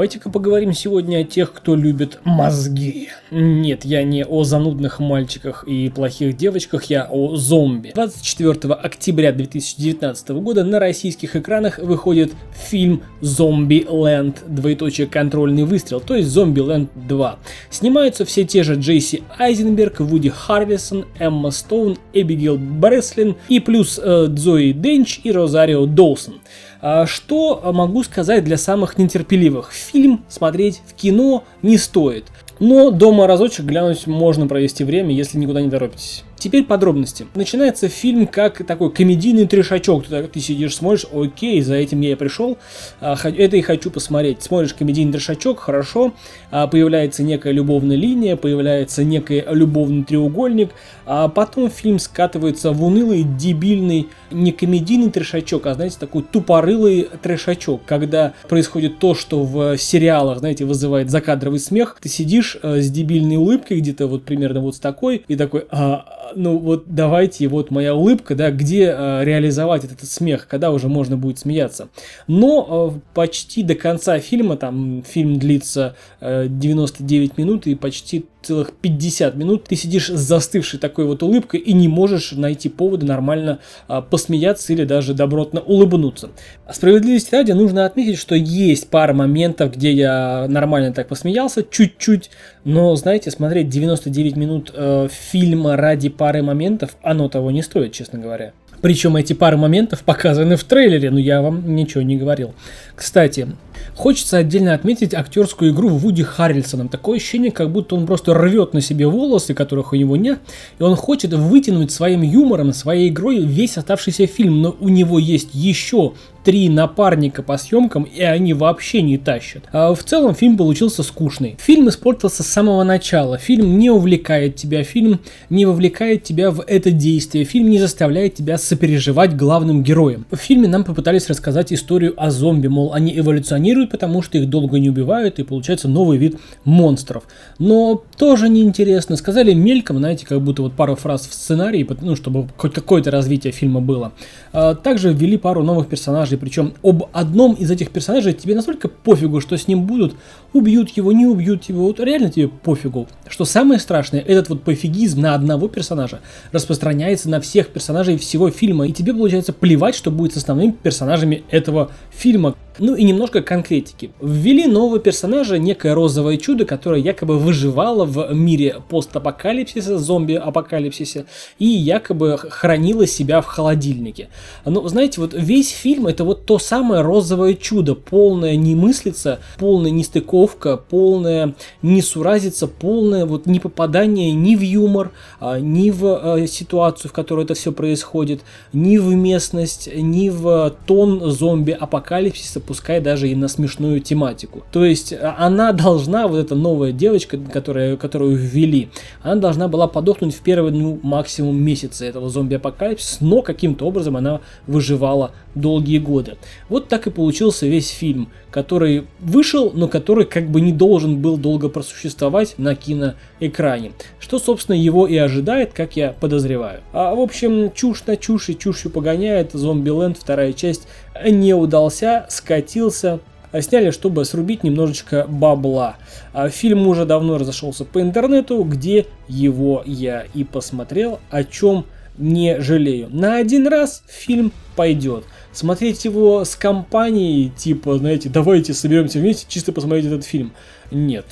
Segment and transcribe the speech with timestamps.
[0.00, 3.10] давайте-ка поговорим сегодня о тех, кто любит мозги.
[3.30, 7.92] Нет, я не о занудных мальчиках и плохих девочках, я о зомби.
[7.94, 16.16] 24 октября 2019 года на российских экранах выходит фильм «Зомби Ленд», двоеточие контрольный выстрел, то
[16.16, 17.34] есть «Зомби Ленд 2».
[17.68, 24.28] Снимаются все те же Джейси Айзенберг, Вуди Харрисон, Эмма Стоун, Эбигейл Бреслин и плюс э,
[24.34, 26.40] Зои Денч и Розарио Доусон.
[26.82, 29.72] А что могу сказать для самых нетерпеливых?
[29.72, 32.24] Фильм смотреть в кино не стоит.
[32.58, 36.24] Но дома разочек глянуть можно провести время, если никуда не торопитесь.
[36.40, 37.26] Теперь подробности.
[37.34, 40.06] Начинается фильм как такой комедийный трешачок.
[40.06, 42.56] Ты, ты сидишь, смотришь, окей, за этим я и пришел,
[42.98, 44.42] а, это и хочу посмотреть.
[44.42, 46.14] Смотришь комедийный трешачок, хорошо,
[46.50, 50.70] а, появляется некая любовная линия, появляется некий любовный треугольник,
[51.04, 57.82] а потом фильм скатывается в унылый, дебильный, не комедийный трешачок, а, знаете, такой тупорылый трешачок,
[57.84, 61.98] когда происходит то, что в сериалах, знаете, вызывает закадровый смех.
[62.00, 66.29] Ты сидишь э, с дебильной улыбкой где-то вот примерно вот с такой, и такой, а,
[66.34, 70.88] ну вот давайте, вот моя улыбка, да, где э, реализовать этот, этот смех, когда уже
[70.88, 71.88] можно будет смеяться.
[72.26, 78.72] Но э, почти до конца фильма, там фильм длится э, 99 минут и почти целых
[78.72, 83.58] 50 минут ты сидишь с застывшей такой вот улыбкой и не можешь найти повода нормально
[83.88, 86.30] а, посмеяться или даже добротно улыбнуться.
[86.70, 92.30] Справедливости ради нужно отметить, что есть пара моментов, где я нормально так посмеялся, чуть-чуть,
[92.64, 98.18] но знаете, смотреть 99 минут э, фильма ради пары моментов, оно того не стоит, честно
[98.18, 98.52] говоря.
[98.80, 102.54] Причем эти пары моментов показаны в трейлере, но я вам ничего не говорил.
[102.94, 103.48] Кстати,
[103.94, 106.88] Хочется отдельно отметить актерскую игру Вуди Харрельсоном.
[106.88, 110.40] Такое ощущение, как будто он просто рвет на себе волосы, которых у него нет,
[110.78, 115.50] и он хочет вытянуть своим юмором, своей игрой весь оставшийся фильм, но у него есть
[115.52, 116.12] еще
[116.44, 119.64] три напарника по съемкам, и они вообще не тащат.
[119.72, 121.56] А в целом фильм получился скучный.
[121.60, 123.38] Фильм испортился с самого начала.
[123.38, 128.58] Фильм не увлекает тебя, фильм не вовлекает тебя в это действие, фильм не заставляет тебя
[128.58, 130.26] сопереживать главным героям.
[130.30, 134.48] В фильме нам попытались рассказать историю о зомби, мол, они эволюционируют эволюционируют, потому что их
[134.48, 137.24] долго не убивают, и получается новый вид монстров.
[137.58, 139.16] Но тоже неинтересно.
[139.16, 143.52] Сказали мельком, знаете, как будто вот пару фраз в сценарии, ну, чтобы хоть какое-то развитие
[143.52, 144.12] фильма было.
[144.52, 149.40] А, также ввели пару новых персонажей, причем об одном из этих персонажей тебе настолько пофигу,
[149.40, 150.14] что с ним будут,
[150.52, 153.08] убьют его, не убьют его, вот реально тебе пофигу.
[153.28, 156.20] Что самое страшное, этот вот пофигизм на одного персонажа
[156.52, 161.44] распространяется на всех персонажей всего фильма, и тебе получается плевать, что будет с основными персонажами
[161.50, 162.56] этого фильма.
[162.78, 164.10] Ну и немножко конкретики.
[164.20, 171.26] Ввели нового персонажа, некое розовое чудо, которое якобы выживало в мире постапокалипсиса, зомби-апокалипсисе,
[171.58, 174.28] и якобы хранило себя в холодильнике.
[174.64, 180.76] Но, знаете, вот весь фильм это вот то самое розовое чудо, полное немыслица, полная нестыковка,
[180.76, 185.10] полная несуразица, полное вот не попадание ни в юмор,
[185.40, 188.42] а, ни в э, ситуацию, в которой это все происходит,
[188.72, 194.62] ни в местность, ни в тон зомби-апокалипсиса, пускай даже и на смешную тематику.
[194.72, 198.90] То есть а, она должна, вот эта новая девочка, которая, которую ввели,
[199.22, 204.40] она должна была подохнуть в первые, ну, максимум месяцы этого зомби-апокалипсиса, но каким-то образом она
[204.66, 206.36] выживала долгие годы.
[206.68, 211.36] Вот так и получился весь фильм, который вышел, но который как бы не должен был
[211.36, 213.92] долго просуществовать на киноэкране.
[214.18, 216.80] Что, собственно, его и ожидает, как я подозреваю.
[216.92, 219.52] А, в общем, чушь на чушь и чушью погоняет.
[219.52, 220.86] Зомби-ленд, вторая часть,
[221.24, 223.20] не удался, скатился,
[223.60, 225.96] сняли, чтобы срубить немножечко бабла.
[226.32, 231.86] А фильм уже давно разошелся по интернету, где его я и посмотрел, о чем
[232.18, 233.08] не жалею.
[233.08, 235.24] На один раз фильм пойдет.
[235.52, 240.52] Смотреть его с компанией, типа, знаете, давайте соберемся вместе, чисто посмотреть этот фильм.
[240.90, 241.24] Нет,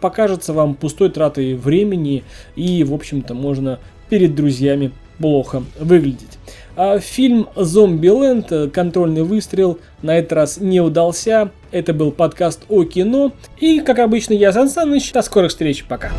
[0.00, 2.22] покажется вам пустой тратой времени
[2.54, 6.38] и, в общем-то, можно перед друзьями плохо выглядеть.
[6.76, 8.72] А фильм «Зомбиленд.
[8.72, 11.50] Контрольный выстрел» на этот раз не удался.
[11.70, 13.32] Это был подкаст о кино.
[13.58, 15.12] И, как обычно, я Сан Саныч.
[15.12, 15.84] До скорых встреч.
[15.84, 16.10] Пока.